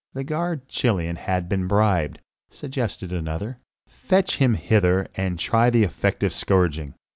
[0.15, 3.59] "The guard, Chilion, hath been bribed," suggested another.
[3.87, 6.95] "Fetch him hither, and try the effect of a scourging.